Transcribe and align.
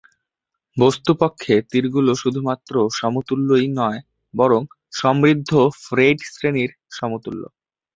বস্তুপক্ষে, 0.77 1.55
তীরগুলো 1.71 2.11
শুধুমাত্র 2.15 2.73
সমতুল্যই 2.99 3.67
নয়, 3.79 3.99
বরং 4.33 4.61
সমৃদ্ধ 4.91 5.51
ফ্রেইড 5.83 6.19
শ্রেণীর 6.31 6.71
সমতুল্য। 6.91 7.43